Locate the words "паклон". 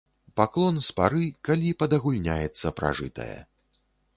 0.39-0.79